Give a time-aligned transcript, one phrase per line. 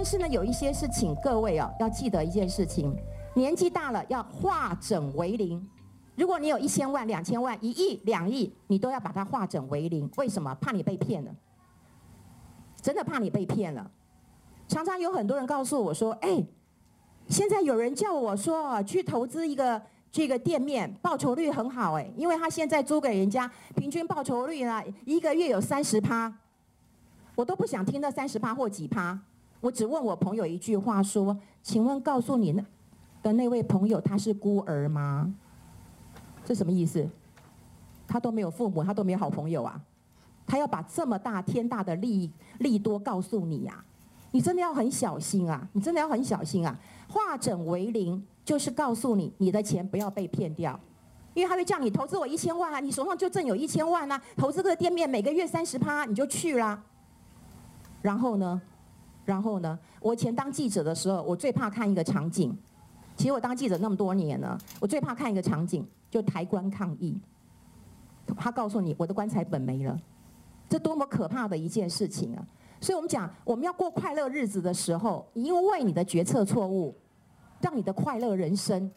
[0.00, 2.96] 但是呢，有一些事情，各位哦，要记得一件事情：
[3.34, 5.68] 年纪大了要化整为零。
[6.14, 10.08] 如果你有一千万、两千万、一亿、两亿，你都要把它化整为零。
[10.16, 10.54] 为什么？
[10.60, 11.34] 怕你被骗了，
[12.80, 13.90] 真的怕你被骗了。
[14.68, 16.46] 常常有很多人告诉我说：“哎，
[17.26, 26.32] 现在有人叫我说去投资一个这个店面，报酬率很好哎，因为他现在租给人家，平均报酬率呢，一个月有三十趴。”
[27.34, 29.18] 我都不想听那三十趴或几趴，
[29.60, 32.64] 我只问我朋友一句话说：“请问，告诉你那
[33.22, 35.34] 的那位朋友他是孤儿吗？”
[36.44, 37.08] 这什么意思？
[38.06, 39.78] 他都没有父母，他都没有好朋友啊！
[40.46, 43.84] 他要把这么大天大的利利多告诉你呀、
[44.30, 45.68] 你真的要很小心啊！
[45.72, 46.74] 你真的要很小心啊！
[47.06, 50.80] 化整为零就是告诉你，你的钱不要被骗掉，
[51.34, 56.82] 因为他会叫你投资我一千万啊，你手上就挣有一千万啊，投资个店面每个月三十趴，你就去啦。
[58.00, 58.62] 然后呢，
[59.28, 59.78] 然后呢？
[60.00, 62.56] 我以前当记者的时候，我最怕看一个场景。
[63.14, 67.20] 其实我当记者那么多年了，我最怕看一个场景，就抬棺抗议。
[68.38, 69.94] 他告诉你，我的棺材本没了，
[70.66, 72.42] 这多么可怕的一件事情啊！
[72.80, 76.96] 所以我们讲，我们要过快乐日子的时候，因为你的决策错误，
[77.60, 78.90] 让你的快乐人生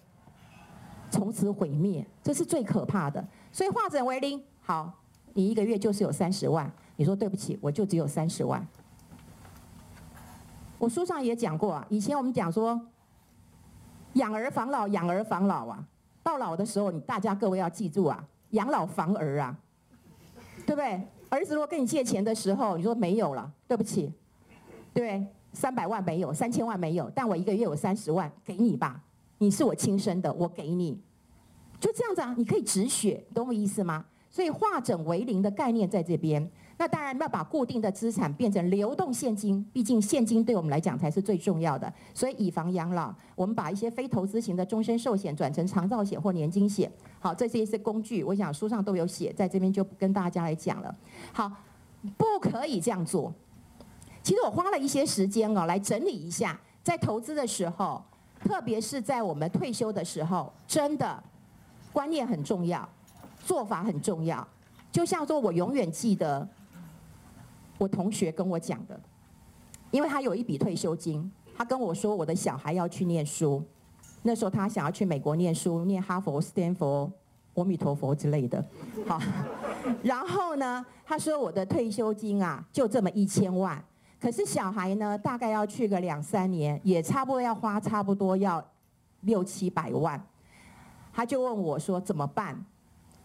[1.10, 3.22] 从此毁灭，这是最可怕的。
[3.52, 4.94] 所以化整为零，好，
[5.34, 6.72] 你一个月就是有三十万。
[6.96, 8.66] 你说对不起，我就只有三十万。
[10.82, 12.82] 我书上也讲过啊，以前我们讲说，
[14.14, 15.86] 养儿防老，养儿防老啊，
[16.24, 19.56] 到老的时候，你大家各位要记住啊，养老防儿啊，
[20.66, 21.00] 对不对？
[21.30, 24.12] 儿子如果跟你借钱的时候，你说没有了，对不起，
[24.92, 25.24] 对，
[25.54, 29.04] 三百万没有，三千万没有，但我一个月有三十万，给你吧，
[29.38, 31.00] 你是我亲生的，我给你，
[31.80, 34.04] 就这样子啊，你可以止血，懂我意思吗？
[34.32, 36.50] 所以化整为零的概念在这边。
[36.82, 41.94] 那当然要把固定的资产变成流动现金，毕竟现金对我们来讲才是最重要的。
[42.12, 46.92] 所以以房养老，我们把一些非投资型的终身寿险转成长照险或年金险。
[47.20, 50.96] 好，这些是工具，我想书上都有写，在这边就不跟大家来讲了。
[51.32, 51.52] 好，
[52.18, 53.32] 不可以这样做。
[54.24, 58.04] 其实我花了一些时间哦，来整理一下，在投资的时候，
[58.44, 61.22] 特别是在我们退休的时候，真的
[61.94, 62.90] 观念很重要，
[63.46, 64.48] 做法很重要。
[64.92, 66.50] 就像说，我永远记得。
[67.82, 69.02] 我同学跟我讲的，
[69.90, 73.64] 因为他有一笔退休金，他跟我说，我的小孩要去念书，
[74.22, 77.12] 那时候他想要去美国念书，念哈佛、斯坦福、
[77.56, 78.64] 阿弥陀佛之类的。
[79.08, 79.20] 好，
[80.04, 83.84] 然后呢，他说我的退休金啊，就这么一千万，
[84.20, 88.64] 可是小孩呢，大概要去个两三年，也差不多要花差不多要
[89.22, 90.24] 六七百万。
[91.12, 92.64] 他就问我说怎么办？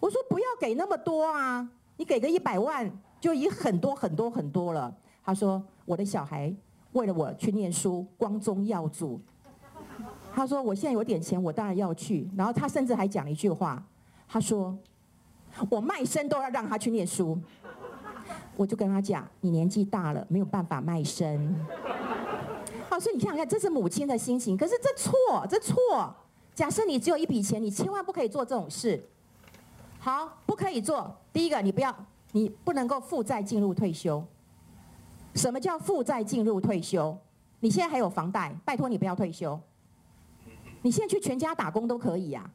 [0.00, 1.68] 我说不要给那么多啊，
[1.98, 2.90] 你给个一百万。
[3.26, 4.94] 就已很多很多很多了。
[5.24, 6.54] 他说：“我的小孩
[6.92, 9.20] 为了我去念书，光宗耀祖。”
[10.32, 13.84] 他说：“我现在有点钱，我当然要去。”然后他甚至还讲了一句话
[14.28, 14.78] ：“他说
[15.68, 17.36] 我卖身都要让他去念书。”
[18.56, 21.52] 我就跟他讲：“你年纪大了，没有办法卖身。”
[22.88, 24.56] 好，所以你看看，这是母亲的心情。
[24.56, 25.74] 可是这错，这错。
[26.54, 29.04] 假设你只有一笔钱，你千万不可以做这种事。
[29.98, 31.12] 好，不可以做。
[31.32, 31.92] 第一个，你不要。
[32.36, 34.22] 你不能够负债进入退休。
[35.34, 37.16] 什么叫负债进入退休？
[37.60, 39.58] 你现在还有房贷，拜托你不要退休。
[40.82, 42.52] 你现在去全家打工都可以呀、啊。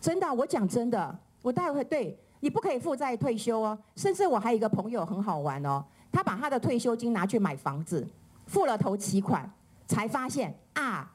[0.00, 3.76] 真的，我讲真的，我待会对你不可以负债退休哦。
[3.96, 8.06] 甚至我还有一个朋友很好玩哦，他把他的退休金拿去买房子，
[8.46, 9.52] 付了头期款，
[9.88, 11.12] 才发现啊，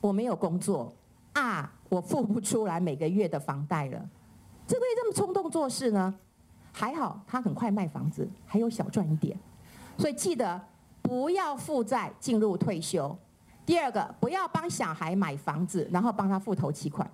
[0.00, 0.90] 我没有工作
[1.34, 4.08] 啊，我付不出来每个月的房贷了。
[4.66, 6.14] 怎么会这么冲动做事呢？
[6.78, 9.36] 还好，他很快卖房子，还有小赚一点。
[9.96, 10.60] 所以记得
[11.02, 13.18] 不要负债进入退休。
[13.66, 17.10] 第二个，不要帮小孩买房子，然后帮他付头期款。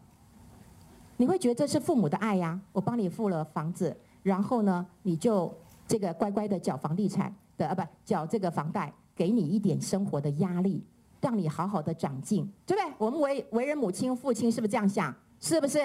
[1.17, 2.61] 你会觉得这是父母的爱呀？
[2.73, 5.51] 我帮你付了房子，然后呢，你就
[5.89, 10.85] 这个乖乖的缴房地产的啊，不缴这个房贷，给你一点生活的压力，
[11.23, 12.93] 让你好好的长进，对不对？
[12.99, 15.15] 我们为为人母亲、父亲是不是这样想？
[15.41, 15.79] 是不是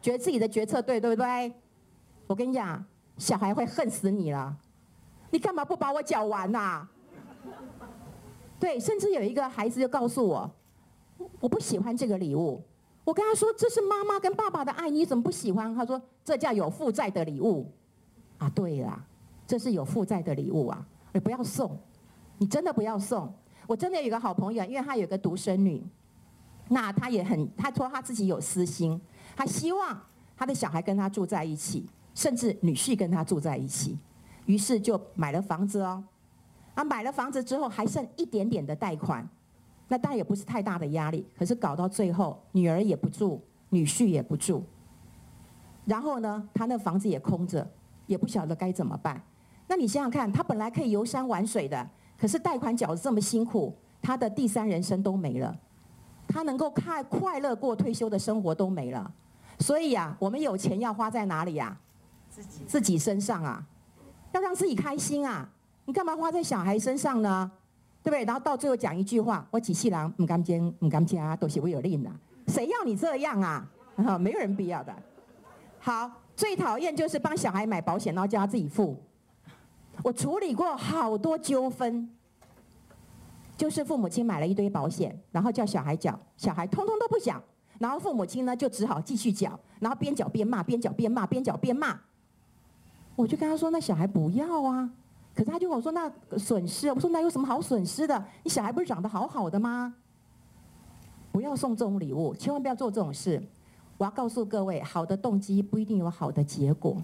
[0.00, 1.52] 觉得自己的决策对，对不对？
[2.26, 2.82] 我跟你讲。
[3.18, 4.56] 小孩会恨死你了，
[5.30, 6.90] 你干嘛不把我缴完呐、啊？
[8.58, 10.50] 对，甚至有一个孩子就告诉我，
[11.40, 12.62] 我不喜欢这个礼物。
[13.04, 15.72] 我跟他说，这是妈妈跟爸爸的爱，你怎么不喜欢？
[15.74, 17.70] 他说，这叫有负债的礼物。
[18.38, 19.02] 啊，对啦，
[19.46, 21.78] 这是有负债的礼物啊，你不要送，
[22.38, 23.32] 你真的不要送。
[23.66, 25.84] 我真的有一个好朋友，因为他有个独生女，
[26.68, 29.00] 那他也很，他说他自己有私心，
[29.36, 30.00] 他希望
[30.36, 31.86] 他的小孩跟他住在一起。
[32.16, 33.96] 甚至女婿跟他住在一起，
[34.46, 36.02] 于是就买了房子哦。
[36.74, 39.26] 啊，买了房子之后还剩一点点的贷款，
[39.86, 41.26] 那当然也不是太大的压力。
[41.38, 44.64] 可是搞到最后，女儿也不住，女婿也不住，
[45.84, 47.66] 然后呢，他那房子也空着，
[48.06, 49.22] 也不晓得该怎么办。
[49.68, 51.88] 那你想想看，他本来可以游山玩水的，
[52.18, 55.54] 可是贷款缴得这么辛苦，他的第三人生都没了，
[56.26, 59.12] 他能够快快乐过退休的生活都没了。
[59.58, 61.78] 所以呀，我们有钱要花在哪里呀？
[62.66, 63.64] 自己身上啊，
[64.32, 65.48] 要让自己开心啊。
[65.84, 67.50] 你干嘛花在小孩身上呢？
[68.02, 68.24] 对不对？
[68.24, 72.10] 然后到最后讲一句话：我几细郎唔敢见唔敢加，都是我有令的。
[72.48, 73.68] 谁要你这样啊？
[73.96, 74.94] 哈没有人必要的。
[75.78, 78.96] 好，最讨厌就是帮小孩买保险，然后叫他自己付。
[80.02, 82.08] 我处理过好多纠纷，
[83.56, 87.42] 就是父母亲买了一堆保险，然后叫小孩缴，小孩通通都不缴，
[87.78, 91.98] 然后父母亲呢就只好继续缴，然后边缴边骂，边缴边骂，边缴边骂。
[93.16, 94.88] 我就跟他说：“那小孩不要啊。”
[95.34, 98.24] 可是他就跟我说：“那损失。”我说：“那有什么好损失的？
[98.44, 99.94] 你小孩不是长得好好的吗？
[101.32, 103.42] 不要送这种礼物，千万不要做这种事。
[103.98, 107.02] 我要告诉各位，好的动机不一定有好的结果。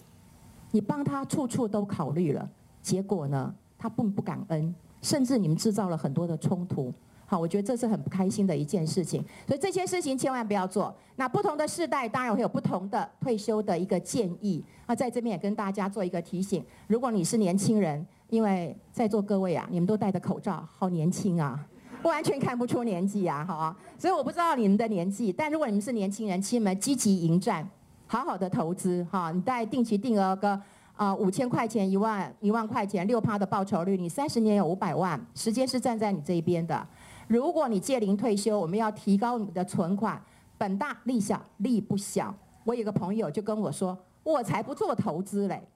[0.70, 2.48] 你帮他处处都考虑了，
[2.80, 6.92] 结果呢，他并不感恩，甚至你们制造了很多的冲突。
[7.32, 9.24] 好，我觉得这是很不开心的一件事情。
[9.46, 10.94] 所以这些事情千万不要做。
[11.16, 14.62] 那不同的世代当然会有不同的退休的一个建议。
[14.86, 21.58] 那在这边也跟大家做一个提醒：如果你是年轻人，因为在座各位啊，你们都戴着口罩，好年轻啊，
[22.02, 23.74] 完全看不出年纪啊，好啊。
[23.96, 27.66] 所以我不知道你们的年纪，但如果你们是年轻人，请你们积极迎战，
[28.06, 29.32] 好好的投资哈。
[29.32, 30.60] 你带定期定额个
[30.96, 36.86] 啊五千块钱、一万一万块钱，六趴的报酬率，你三十年有五百万，时间是站在你这一边的。
[37.32, 40.22] 如果你届龄退休，我们要提高你的存款，
[40.58, 42.34] 本大利小，利不小。
[42.62, 45.66] 我有个朋友就跟我说，我才不做投资嘞，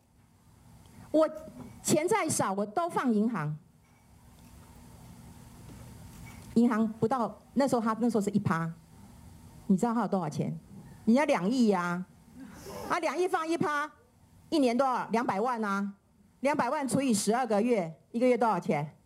[1.11, 1.27] 我。
[1.83, 3.57] 钱再少，我都放银行。
[6.55, 8.71] 银行不到那时候，他那时候是一趴，
[9.69, 10.59] 你知道他有多少钱？
[11.05, 12.05] 人家两亿呀，
[12.91, 13.89] 啊，两亿放一趴，
[14.51, 15.09] 一年多少？
[15.13, 15.95] 两百万啊，
[16.41, 18.97] 两百万除以十二个月，一个月多少钱？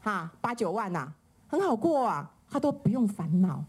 [0.00, 1.12] 哈，八九万呐，
[1.52, 3.62] 很好过啊，他都不用烦恼，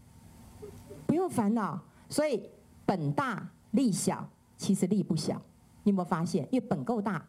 [1.06, 1.78] 不用烦恼。
[2.08, 2.42] 所以
[2.86, 4.26] 本大利小，
[4.56, 5.34] 其实利不小，
[5.82, 6.48] 你有没有发现？
[6.50, 7.22] 因为本够大。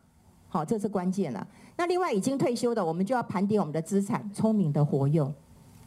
[0.47, 1.45] 好，这是关键了。
[1.75, 5.33] 那另外已经退休的，我们就要盘点我们的资产，聪明的活用。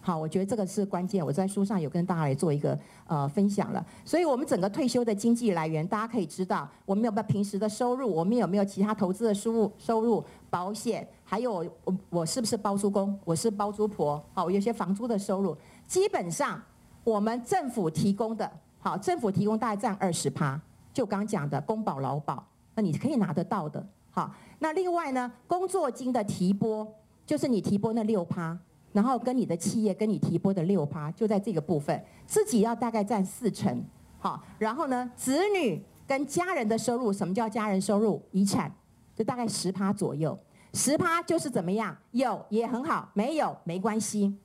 [0.08, 1.22] 好，我觉得这个是关键。
[1.22, 3.87] 我在书上有跟大家来做一个呃分享了。
[4.06, 15.55] 所以我们整个退休的经济来源，大家可以知道，我们有没有平时的收入，我们有没有其他投资的收入、收入、保险，还有我我是不是包租公，我是包租婆，好，我有些房租的收入。
[15.87, 16.58] 基本上
[17.05, 20.58] 我们政府提供的，好，政府提供大概占二十趴，
[20.94, 22.43] 就刚讲的公保、劳保，
[22.75, 24.34] 那你可以拿得到的，好。
[24.58, 26.88] 那另外呢，工作金的提拨，
[27.26, 28.58] 就是你提拨那六趴，
[28.99, 33.81] 然后跟你的企业跟你提拨的六趴，就在这个部分，自己要大概占四成，
[34.19, 38.21] 好，然后呢，子女跟家人的收入，什么叫家人收入？
[38.33, 38.69] 遗产，
[39.15, 40.37] 就大概十趴左右，
[40.75, 41.97] 十趴就是怎么样？
[42.11, 44.37] 有也很好，没有没关系。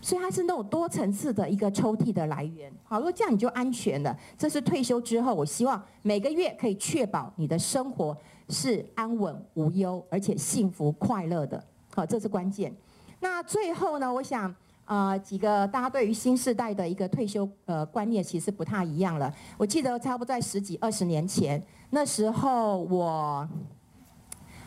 [0.00, 4.16] 所以它是那种多层次的一个抽屉的来源，好，如果这样你就安全了。
[4.36, 8.16] 这是退休之后，我希望每个月可以确保你的生活
[8.48, 11.60] 是安稳无忧，而且幸福快乐的，
[11.92, 12.72] 好，这是关键。
[13.20, 14.48] 那最后呢，我想
[14.84, 19.32] 啊、呃，几个大家对于新时代的一个退休呃观念其实不太一样了。
[19.56, 23.48] 我记得差不多在十几二十年前，那时候我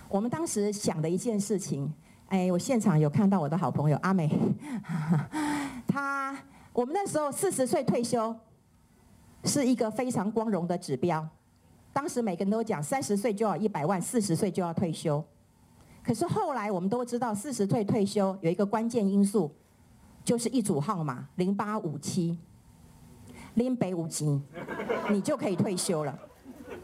[0.09, 1.91] 我们当时想的一件事情。
[2.27, 4.29] 哎，我现场有看到我的好朋友阿美，
[5.85, 6.33] 她
[6.71, 8.33] 我们那时候四十岁退休，
[9.43, 11.27] 是一个非常光荣的指标。
[11.91, 15.21] 当时每个人都讲三十岁就要一百万，四十岁就要退休。
[16.03, 19.51] 可是后来我们都知道，四十岁退休有一个关键因素，
[20.23, 22.37] 就是一组号码零八五七，
[23.53, 24.41] 零北五七，
[25.09, 26.17] 你就可以退休了。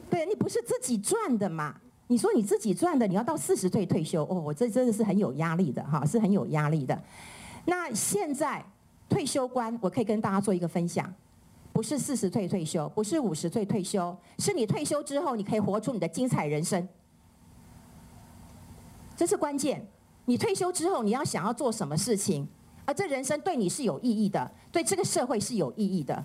[0.09, 1.75] 对，你不是自己赚的嘛？
[2.07, 6.97] 你说你自己赚的，你要到四十岁退休哦，我这真的是很有压力的哈，是很有压力的。
[7.65, 8.63] 那现在
[9.09, 11.13] 退休观，我可以跟大家做一个分享，
[11.73, 16.87] 不是四十岁退休，不是五十岁退休，是你退休之后，你可以活出你的精彩人生，
[19.17, 19.85] 这是关键。
[20.25, 22.47] 你退休之后，你要想要做什么事情，
[22.85, 26.23] 而这人生对你是有意义的，对这个社会是有意义的，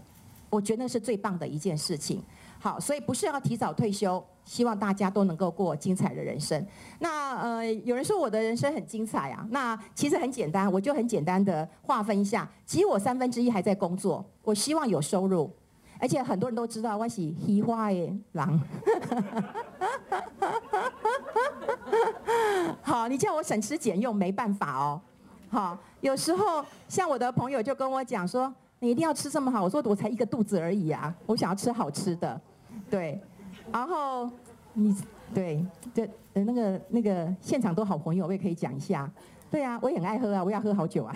[0.50, 2.22] 我觉得那是最棒的一件事情。
[2.60, 6.64] 好，所以不是要提早退休，希望大家都能够过精彩的人生。
[6.98, 12.48] 那呃，有人说我的人生很精彩啊，那其实很简单，我就很简单的划分一下。
[12.66, 15.50] 其实我三分之一还在工作，我希望有收入，
[15.98, 18.60] 而且很多人都知道我是虚华的人。
[22.82, 25.00] 好，你叫我省吃俭用没办法哦。
[25.48, 29.62] 好，有时候像我的朋友就跟我讲说，你一定要吃这么好。
[29.62, 32.40] 我说我才一个肚子而已啊，我想要吃好吃的，
[32.90, 33.20] 对。
[33.70, 34.28] 然后
[34.72, 34.94] 你
[35.32, 39.10] 对，这那个那个现场都好朋友，我也可以讲一下。
[39.50, 41.14] 对啊，我也很爱喝啊，我要喝好久啊。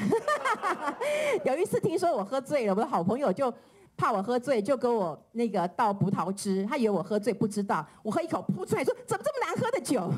[1.45, 3.53] 有一次听说我喝醉了，我的好朋友就。
[3.97, 6.65] 怕我喝醉，就给我那个倒葡萄汁。
[6.67, 10.13] 他以为我喝醉，不知道我喝一口扑出来，说怎么这么难喝的酒？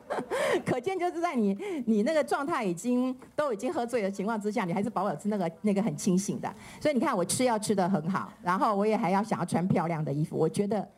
[0.64, 6.52] 可见就是在你你那个状态已经都已经喝醉的情况之下，你还是保持那个那个很清醒的。
[6.80, 10.36] 所以你看我吃药吃得很好，然后我也还要想要穿漂亮的衣服。
[10.36, 10.88] 我觉得，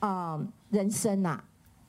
[0.00, 1.38] 嗯、人生呐、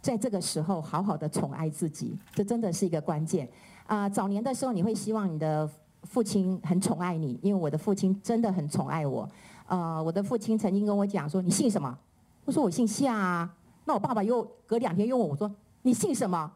[0.02, 3.48] 在这个时候好好的宠爱自己，这真的是一个关键。
[3.88, 5.70] 啊、早年的时候你会希望你的
[6.04, 9.30] 父亲很宠爱你，因为我的父亲真的很宠爱我。
[9.68, 11.98] 呃，我的父亲曾经跟我讲说：“你姓什么？”
[12.46, 13.56] 我说：“我姓夏啊。”
[13.86, 15.52] 那我爸爸又隔两天又问我说
[15.84, 16.52] ：“你姓什么？”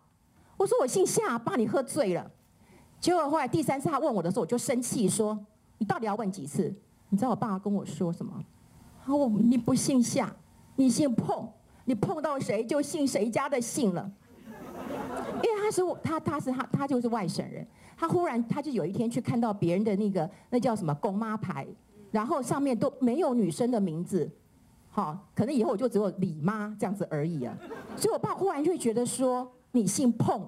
[0.57, 2.31] 我说：“我姓夏。”爸，你喝醉了。
[2.99, 5.37] 结果后来第三次他问我的时候，我就生气说
[5.79, 6.73] ：“你到底要问几次？”
[7.09, 8.31] 你知道我爸爸跟我说什么？
[9.03, 10.31] 他说：“你不姓夏，
[10.75, 11.47] 你姓碰，
[11.85, 14.11] 你碰到谁就姓谁家的姓了。”
[15.41, 17.65] 因为他是我他他是他他就是外省人，
[17.97, 21.65] 他忽然他就有一天去看到别人的那个那叫什么公妈牌。
[22.11, 24.29] 然后上面都没有女生的名字，
[24.89, 27.55] 好，可能以后我就只有李妈这样子而已啊。
[27.95, 30.41] 所以我爸忽然就会觉得说你姓碰，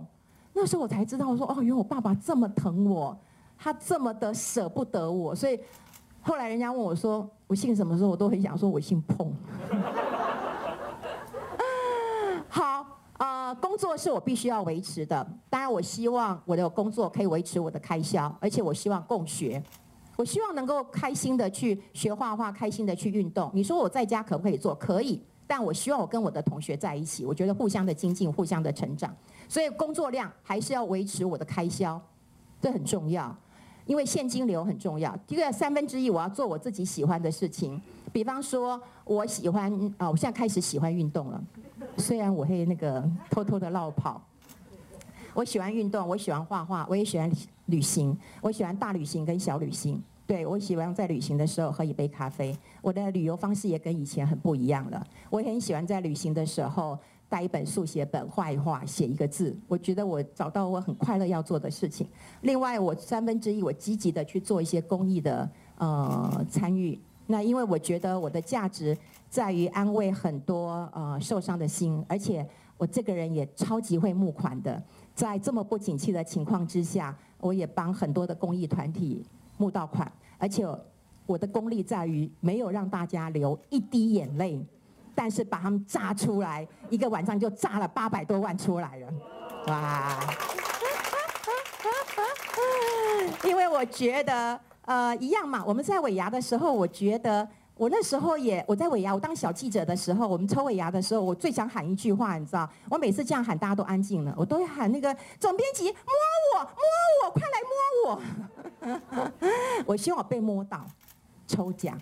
[0.54, 3.18] 那时候我才知道说哦，原来我爸爸这么疼我，
[3.58, 5.36] 他这么的舍不得我。
[5.36, 5.60] 所以
[6.22, 9.34] 后来人家问我说我姓什么时候，我都很想说我姓碰。
[12.50, 12.86] 好，
[13.18, 19.64] 啊，工作是我必须要维持的，当然我希望我的工作可以维持我的开销，而且我希望共学。
[20.22, 23.50] 我希望能够开心的去学画画，开心的去运动。
[23.56, 24.76] 你说我在家可不可以做？
[24.76, 29.12] 可以，但我希望我跟我的同学在一起，我觉得互相的精进，互相的成长。
[29.50, 32.00] 所以工作量还是要维持我的开销，
[32.62, 33.36] 这很重要，
[33.88, 35.18] 因为现金流很重要。
[35.26, 37.82] 第二三分之一我要做我自己喜欢的事情，
[38.14, 41.44] 比方说我喜欢啊，我现在开始喜欢运动了，
[41.98, 44.22] 虽然我会那个偷偷的落跑。
[45.34, 47.32] 我喜欢运动，我喜欢画画，我也喜欢
[47.68, 50.00] 旅行，我喜欢大旅行跟小旅行。
[50.28, 52.58] 对，我喜欢在旅行的时候喝一杯咖啡。
[52.82, 55.06] 我的旅游方式也跟以前很不一样了。
[55.30, 56.98] 我也很喜欢在旅行的时候
[57.28, 59.54] 带一本速写本画一画，写一个字。
[59.68, 62.08] 我觉得我找到我很快乐要做的事情。
[62.42, 66.98] 另外，我三分之一我积极的去做一些公益的呃参与。
[67.28, 68.98] 那因为我觉得我的价值
[69.30, 72.46] 在于安慰很多呃受伤的心，而且
[72.78, 74.82] 我这个人也超级会募款的。
[75.14, 79.26] 在这么不景气的情况之下，我也帮很多的公益团体
[79.62, 80.12] 募到款。
[80.40, 80.68] 而且
[81.28, 84.60] 我的功力在于没有让大家流一滴眼泪，
[85.14, 89.08] 但是把他们炸出来，一个晚上就炸了八百多万出来了，
[89.68, 90.20] 哇！
[93.46, 97.48] 因为我觉得，呃，一样嘛，我们在尾牙的时候，我觉得。
[97.78, 102.70] 我那时候也，我在尾牙，我当小记者的时候，我们抽尾牙的时候，我最想喊一句话，你知道？
[102.92, 106.14] 我每次这样喊，大家都安静了，我都会喊那个总编辑摸
[106.54, 106.70] 我，摸
[107.24, 107.74] 我，快来摸
[108.06, 109.31] 我！
[109.92, 110.88] 我希望我被摸到，
[111.46, 112.00] 抽奖。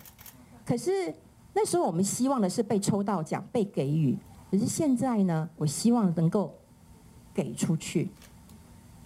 [0.64, 1.12] 可是
[1.52, 4.16] 那时候我们希望的是被抽到奖，被给予。
[4.48, 6.54] 可是现在呢，我希望能够
[7.34, 8.08] 给出去。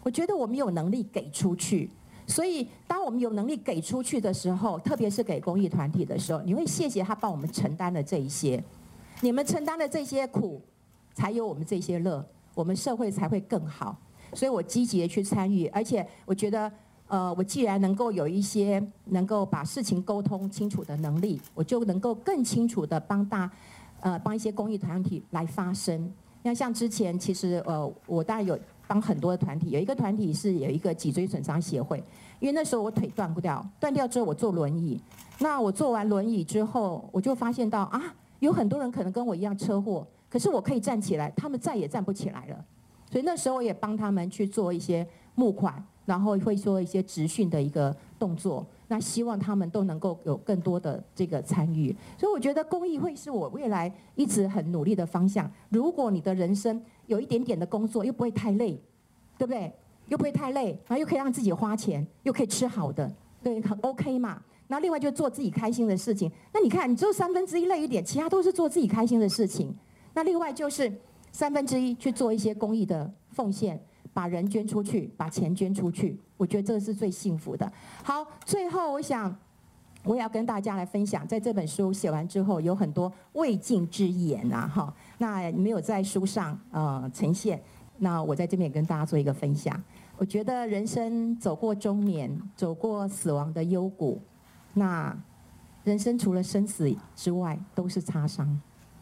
[0.03, 1.89] 我觉得我们有能力给出去。
[2.27, 8.63] 所以，当我们有能力给出去的时候，特别是给公益团体的时候，你会谢谢他帮我们承担了这一些，
[9.23, 10.61] 你们承担了这些苦，
[11.15, 12.23] 才有我们这些乐，
[12.55, 13.97] 我们社会才会更好。
[14.35, 16.71] 所以我积极的去参与，而且我觉得，
[17.09, 23.51] 呃，我既然能够有一些能够把事情沟通清楚的能力，我就能够更清楚的帮大，
[24.01, 26.13] 呃，帮一些公益团体来发声。
[26.43, 28.59] 那像之前，其实呃，我当然有。
[28.87, 32.05] 帮很多的团体，有一个团体是有一个脊椎损伤协会，
[32.39, 35.01] 因为那时候我腿断不掉，断掉之后我坐轮椅，
[35.39, 42.63] 那我坐完轮椅之后，我就发现到啊，有很多人可能跟我一样车祸，可是我可以站起来，他们再也站不起来了，
[43.11, 55.51] 所以那时候我也帮他们去做一些募款，然后会做一些职训的一个动作，那希望他们都能够有更多的这个参与，所以我觉得公益会是我未来一直很努力的方向。
[55.71, 58.81] 如果你的人生，有一点点的工作又不会太累，
[59.39, 59.73] 对不对？
[60.09, 63.11] 又不会太累，然后又可以让自己花钱，又可以吃好的，
[63.43, 64.43] 对，很 OK 嘛。
[64.69, 66.31] 那另外就做自己开心的事情。
[66.53, 69.75] 那你看，你只有三分之一累一点，其他都是做自己开心的事情。
[70.13, 70.93] 那另外就是
[71.33, 73.83] 三分之一去做一些公益的奉献，
[74.15, 76.19] 把人捐出去，把钱捐出去。
[76.39, 77.71] 我觉得这是最幸福的。
[78.03, 79.37] 好，最后我想。
[80.07, 84.95] 我也要跟大家来分享，在这本书写完之后，有很多未尽之言啊，哈。
[85.17, 87.59] 那没有在书上呃呈现，
[87.97, 89.83] 那我在这边也跟大家做一个分享。
[90.19, 94.21] 我觉得人生走过中年，走过死亡的幽谷，
[94.75, 95.17] 那
[95.85, 98.61] 人生除了生死之外，都是擦伤。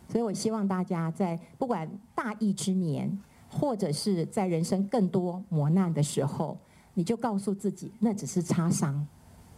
[0.08, 3.20] 所以我希望大家在不管大疫之年，
[3.52, 6.56] 或者是在人生更多磨难的时候，
[6.94, 9.06] 你就告诉自己，那只是擦伤。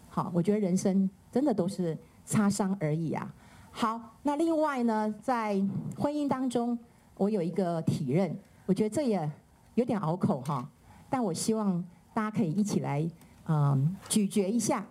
[0.08, 3.32] 好，我觉得人生真的都是擦伤而已啊。
[3.70, 5.54] 好，那另外呢，在
[5.96, 6.76] 婚姻当中，
[7.16, 8.36] 我有一个体认，
[8.66, 9.30] 我觉得这也
[9.74, 10.68] 有点拗口哈，
[11.08, 11.82] 但我希望
[12.12, 13.08] 大家可以一起来，
[13.46, 14.84] 嗯，咀嚼一下，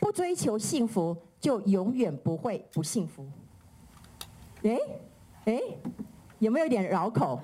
[0.00, 3.26] 不追求幸福，就永远不会不幸福。
[4.62, 4.78] 哎，
[5.46, 5.60] 哎，
[6.38, 7.40] 有没有点绕口？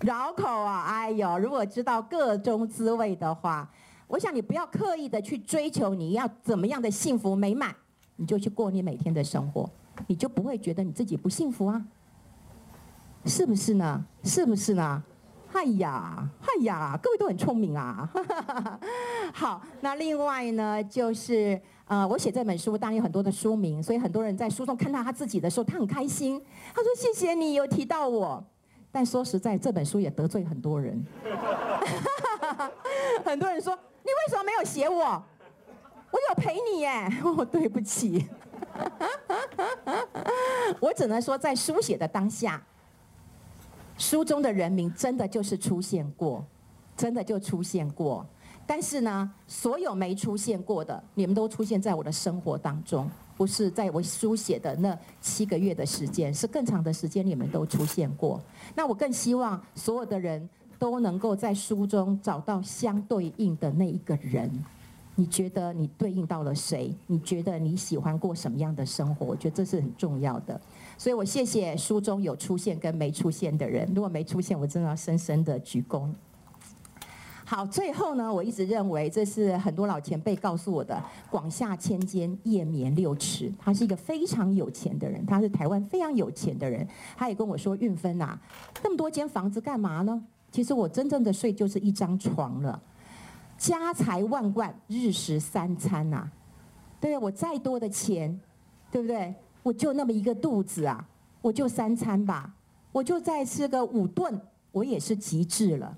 [0.00, 0.84] 绕口啊！
[0.86, 3.68] 哎呦，如果知道个中滋味的话，
[4.06, 7.74] 我想你不要刻意的去追求你要怎么样的幸福美满，
[8.16, 9.68] 你就去过你每天的生活，
[10.06, 11.84] 你就不会觉得你自己不幸福啊？
[13.24, 14.04] 是不是呢？
[14.22, 15.02] 是不是呢？
[15.52, 18.08] 哎呀，哎呀，各位都很聪明啊！
[19.32, 21.60] 好，那另外呢，就是。
[21.88, 26.38] 呃，我写这本书当然有很多的书名，所以很多人在书中看到他自己的时候，他很开心。
[26.74, 28.44] 他说：“谢谢你有提到我。”
[28.90, 31.04] 但说实在，这本书也得罪很多人。
[33.24, 35.22] 很多人说：“你为什么没有写我？
[36.10, 37.08] 我有陪你耶。
[37.22, 38.26] ”哦，对不起。
[40.80, 42.62] 我只能说，在书写的当下，
[43.98, 46.44] 书中的人名真的就是出现过，
[46.96, 48.24] 真的就出现过。
[48.70, 58.38] 但是呢，所有没出现过的，你们都出现在我的生活当中，不是在我书写的那七个月的时间，是更长的时间，你们都出现过。
[58.74, 60.46] 那我更希望所有的人
[60.78, 64.50] 都能够在书中找到相对应的那一个人。
[65.14, 66.94] 你觉得你对应到了谁？
[67.06, 69.24] 你觉得你喜欢过什么样的生活？
[69.24, 70.60] 我觉得这是很重要的。
[70.98, 73.90] 所以我谢谢书中有出现跟没出现的人。
[73.94, 76.08] 如果没出现，我真的要深深的鞠躬。
[77.50, 83.50] 好，最后呢，我一直认为这是很多老前辈告诉我的“广厦千间，夜眠六尺”。
[83.58, 86.86] 他是一个非常有钱的人，他是台湾非常有钱的人。
[87.16, 88.38] 他也跟我说：“韵芬呐，
[88.82, 90.22] 那么多间房子干嘛呢？
[90.52, 92.78] 其实我真正的睡就是一张床了。
[93.56, 96.32] 家财万贯，日食三餐呐、啊，
[97.00, 98.38] 对，我再多的钱，
[98.90, 99.34] 对不对？
[99.62, 101.02] 我就那么一个肚子啊，
[101.40, 102.52] 我就三餐吧，
[102.92, 104.38] 我就再吃个五顿，
[104.70, 105.96] 我也是极致了。”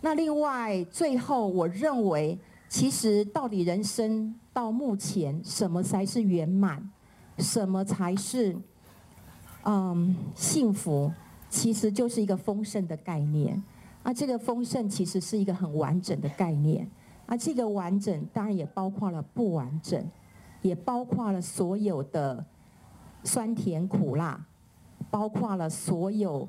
[0.00, 6.88] 那另外，最后我认为，其实到底人生到目前，什么才是圆满？
[7.38, 8.56] 什么才是
[9.64, 11.12] 嗯幸福？
[11.50, 13.60] 其实就是一个丰盛的概念。
[14.04, 16.88] 啊，这个丰盛其实是一个很完整的概念。
[17.26, 20.02] 啊，这个完整当然也包括了不完整，
[20.62, 22.44] 也包括了所有的
[23.24, 24.46] 酸甜苦辣，
[25.10, 26.48] 包括了所有。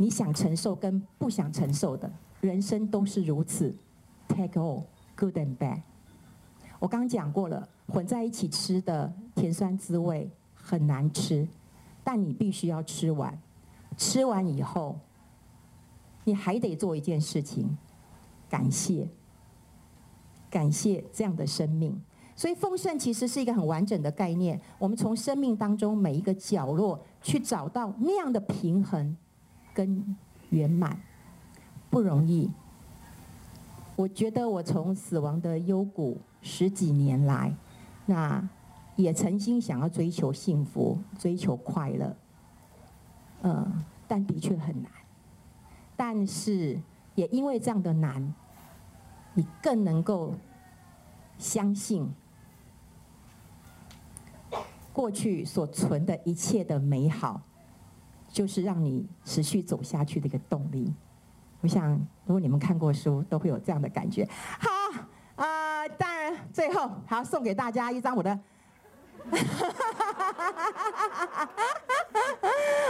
[0.00, 2.10] 你想承受跟不想承受的，
[2.40, 3.76] 人生都是如此
[4.28, 4.84] ，take all
[5.14, 5.82] good and bad。
[6.78, 11.46] 我刚讲过了，混在一起吃的甜酸滋味很难吃，
[12.02, 13.38] 但你必须要吃完。
[13.98, 14.98] 吃完以后，
[16.24, 17.76] 你还得做一件事情，
[18.48, 19.06] 感谢，
[20.48, 22.00] 感谢这样的生命。
[22.34, 24.58] 所以丰盛其实是一个很完整的概念。
[24.78, 29.14] 我们从生命当中每一个角落去找到那样的平衡。
[29.74, 30.16] 跟
[30.50, 31.00] 圆满
[31.90, 32.50] 不容易。
[33.96, 37.54] 我觉得我从死亡的幽谷十几年来，
[38.06, 38.48] 那
[38.96, 42.16] 也曾经想要追求幸福、追求快乐，
[43.42, 44.90] 嗯，但的确很难。
[45.96, 46.80] 但是
[47.14, 48.34] 也因为这样的难，
[49.34, 50.34] 你更能够
[51.36, 52.08] 相信
[54.94, 57.42] 过去所存的一切的美好。
[58.30, 60.92] 就是让你持续走下去的一个动力。
[61.62, 61.90] 我想，
[62.24, 64.26] 如果你们看过书，都会有这样的感觉。
[64.58, 64.70] 好，
[65.36, 68.40] 啊、呃，当然，最后还要送给大家一张我的，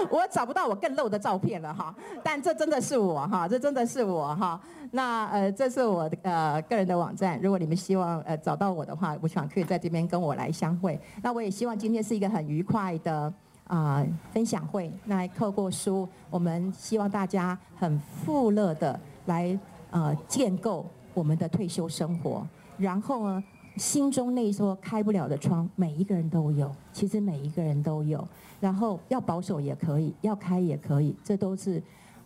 [0.08, 1.92] 我找不到我更露的照片了哈。
[2.22, 4.60] 但这真的是我哈，这真的是我哈。
[4.92, 7.40] 那呃，这是我的呃个人的网站。
[7.42, 11.00] 如果你们希望呃找到我的话，我想可以在这边跟我来相会。
[11.24, 13.34] 那我也希望今天是一个很愉快的。
[13.70, 19.56] 啊、分享会，那透过书，我们希望大家很富乐的来
[19.92, 22.44] 呃建构我们的退休生活。
[22.76, 23.44] 然后呢，
[23.76, 28.26] 心中那说开不了的窗，每一个人都有，其实每一个人都有。
[28.58, 31.80] 然后要保守也可以，要开也可以，这都是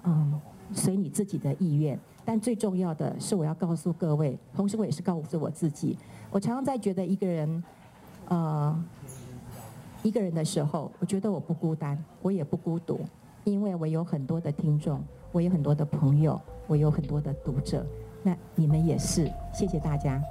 [0.05, 0.41] 嗯
[0.73, 2.01] 随你自己的意愿。
[2.25, 5.99] 但最重要的是，我要告诉各位，同时我也是告诉我自己，
[6.31, 7.63] 我常常在觉得一个人，
[8.29, 8.85] 呃。
[10.05, 13.01] 一个人的时候我觉得我不孤单我也不孤独
[13.45, 17.85] 因为我有很多的听众我有很多的朋友我有很多的读者
[18.23, 20.23] 那你们也是谢谢大家。